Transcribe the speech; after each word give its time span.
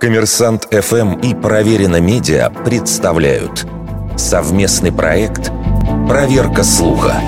Коммерсант 0.00 0.68
ФМ 0.70 1.14
и 1.20 1.34
Проверено 1.34 2.00
Медиа 2.00 2.50
представляют 2.50 3.66
совместный 4.16 4.92
проект 4.92 5.50
«Проверка 6.08 6.62
слуха». 6.62 7.20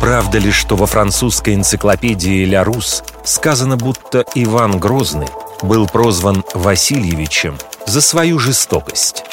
Правда 0.00 0.38
ли, 0.38 0.52
что 0.52 0.76
во 0.76 0.86
французской 0.86 1.54
энциклопедии 1.54 2.44
«Ля 2.44 2.62
Рус» 2.62 3.02
сказано, 3.24 3.76
будто 3.76 4.24
Иван 4.34 4.78
Грозный 4.78 5.26
был 5.60 5.88
прозван 5.88 6.44
Васильевичем 6.54 7.58
за 7.86 8.00
свою 8.00 8.38
жестокость? 8.38 9.24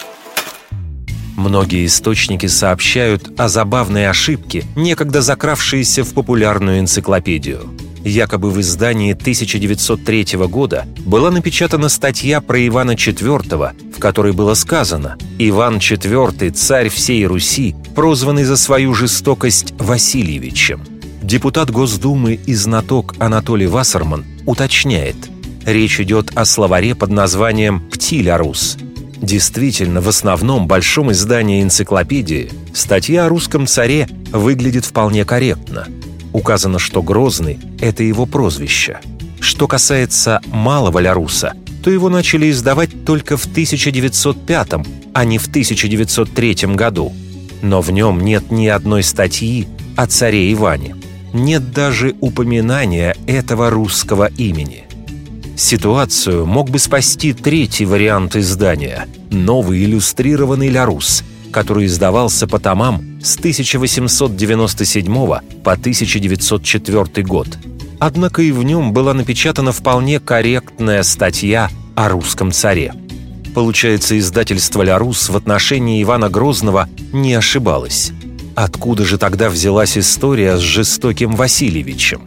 Многие 1.38 1.86
источники 1.86 2.48
сообщают 2.48 3.40
о 3.40 3.48
забавной 3.48 4.10
ошибке, 4.10 4.66
некогда 4.76 5.22
закравшейся 5.22 6.04
в 6.04 6.14
популярную 6.14 6.80
энциклопедию– 6.80 7.70
Якобы 8.04 8.52
в 8.52 8.60
издании 8.60 9.14
1903 9.14 10.38
года 10.48 10.86
была 11.06 11.32
напечатана 11.32 11.88
статья 11.88 12.42
про 12.42 12.68
Ивана 12.68 12.92
IV, 12.92 13.94
в 13.96 14.00
которой 14.00 14.34
было 14.34 14.56
сказано 14.56 15.18
«Иван 15.40 15.78
IV, 15.78 16.52
царь 16.52 16.90
всей 16.90 17.26
Руси, 17.26 17.76
прозванный 17.96 18.44
за 18.44 18.58
свою 18.58 18.94
жестокость 18.94 19.74
Васильевичем». 19.80 20.84
Депутат 21.22 21.72
Госдумы 21.72 22.34
и 22.34 22.54
знаток 22.54 23.16
Анатолий 23.20 23.68
Вассерман 23.68 24.26
уточняет 24.46 25.16
Речь 25.66 26.02
идет 26.02 26.32
о 26.36 26.44
словаре 26.44 26.96
под 26.96 27.10
названием 27.10 27.80
«Птиля 27.90 28.38
Рус». 28.38 28.78
Действительно, 29.22 30.02
в 30.02 30.10
основном 30.10 30.68
большом 30.68 31.14
издании 31.14 31.64
энциклопедии 31.64 32.52
статья 32.74 33.28
о 33.28 33.30
русском 33.30 33.66
царе 33.66 34.10
выглядит 34.34 34.84
вполне 34.84 35.24
корректно– 35.24 35.88
Указано, 36.34 36.80
что 36.80 37.02
Грозный– 37.02 37.60
это 37.80 38.04
его 38.04 38.26
прозвище. 38.26 39.00
Что 39.40 39.68
касается 39.68 40.42
малого 40.48 41.00
Ляруса, 41.00 41.54
то 41.84 41.90
его 41.90 42.10
начали 42.10 42.50
издавать 42.50 43.06
только 43.06 43.38
в 43.38 43.46
1905, 43.46 44.70
а 45.14 45.26
не 45.26 45.38
в 45.38 45.48
1903 45.48 46.76
году. 46.76 47.14
Но 47.62 47.82
в 47.82 47.92
нем 47.92 48.20
нет 48.22 48.52
ни 48.52 48.68
одной 48.68 49.04
статьи 49.04 49.68
о 49.96 50.08
царе 50.08 50.52
Иване. 50.52 50.96
Нет 51.34 51.72
даже 51.72 52.16
упоминания 52.20 53.16
этого 53.28 53.70
русского 53.70 54.28
имени. 54.38 54.86
Ситуацию 55.56 56.46
мог 56.46 56.70
бы 56.70 56.80
спасти 56.80 57.34
третий 57.34 57.86
вариант 57.86 58.36
издания– 58.36 59.08
новый 59.30 59.84
иллюстрированный 59.84 60.70
Лярус– 60.70 61.24
который 61.54 61.86
издавался 61.86 62.48
по 62.48 62.60
томам 62.60 63.13
с 63.24 63.38
1897 63.38 65.14
по 65.64 65.72
1904 65.72 67.26
год. 67.26 67.48
Однако 68.00 68.42
и 68.42 68.52
в 68.52 68.64
нем 68.64 68.92
была 68.94 69.14
напечатана 69.14 69.72
вполне 69.72 70.20
корректная 70.20 71.04
статья 71.04 71.70
о 71.96 72.10
русском 72.10 72.52
царе. 72.52 72.94
Получается, 73.56 74.20
издательство 74.20 74.82
«Ля 74.82 74.98
Рус» 74.98 75.30
в 75.30 75.38
отношении 75.38 76.04
Ивана 76.04 76.30
Грозного 76.30 76.90
не 77.14 77.34
ошибалось. 77.34 78.12
Откуда 78.56 79.06
же 79.06 79.18
тогда 79.18 79.50
взялась 79.50 79.98
история 79.98 80.58
с 80.58 80.62
жестоким 80.62 81.36
Васильевичем? 81.36 82.24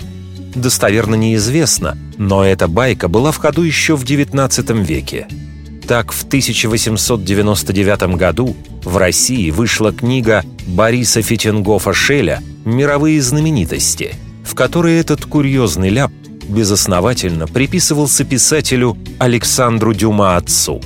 Достоверно 0.54 1.14
неизвестно, 1.14 1.98
но 2.16 2.44
эта 2.44 2.68
байка 2.68 3.08
была 3.08 3.32
в 3.32 3.36
ходу 3.36 3.62
еще 3.62 3.96
в 3.96 4.04
XIX 4.04 4.82
веке– 4.82 5.26
так, 5.86 6.12
в 6.12 6.24
1899 6.24 8.16
году 8.16 8.56
в 8.84 8.96
России 8.96 9.50
вышла 9.50 9.92
книга 9.92 10.44
Бориса 10.66 11.22
Фитингофа-Шеля 11.22 12.42
«Мировые 12.64 13.22
знаменитости», 13.22 14.14
в 14.44 14.54
которой 14.54 14.98
этот 14.98 15.24
курьезный 15.24 15.90
ляп 15.90 16.10
безосновательно 16.48 17.46
приписывался 17.46 18.24
писателю 18.24 18.96
Александру 19.18 19.94
Дюма 19.94 20.36
отцу. 20.36 20.80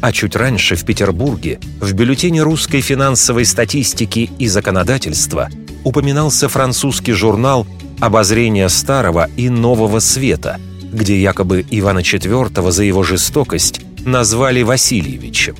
А 0.00 0.12
чуть 0.12 0.36
раньше 0.36 0.76
в 0.76 0.84
Петербурге 0.84 1.58
в 1.80 1.92
бюллетене 1.92 2.42
русской 2.42 2.80
финансовой 2.80 3.44
статистики 3.44 4.30
и 4.38 4.46
законодательства 4.46 5.48
упоминался 5.82 6.48
французский 6.48 7.12
журнал 7.12 7.66
«Обозрение 8.00 8.68
старого 8.68 9.28
и 9.36 9.48
нового 9.48 9.98
света», 10.00 10.60
где 10.92 11.20
якобы 11.20 11.64
Ивана 11.70 12.00
IV 12.00 12.70
за 12.70 12.84
его 12.84 13.02
жестокость 13.02 13.80
назвали 14.04 14.62
Васильевичем. 14.62 15.56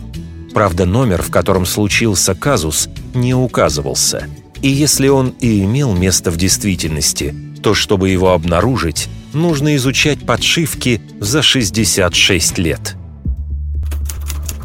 Правда, 0.53 0.87
номер, 0.87 1.23
в 1.23 1.31
котором 1.31 1.67
случился 1.67 2.35
казус, 2.35 2.89
не 3.13 3.35
указывался. 3.35 4.29
И 4.63 4.69
если 4.69 5.09
он 5.09 5.35
и 5.41 5.65
имел 5.65 5.93
место 5.95 6.31
в 6.31 6.37
действительности, 6.37 7.35
то 7.63 7.75
чтобы 7.75 8.11
его 8.11 8.33
обнаружить, 8.33 9.09
нужно 9.33 9.75
изучать 9.77 10.25
подшивки 10.25 11.01
за 11.21 11.43
66 11.43 12.59
лет. 12.59 12.97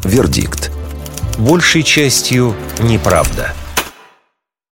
Вердикт. 0.04 0.70
Большей 1.38 1.82
частью 1.82 2.54
неправда. 2.80 3.54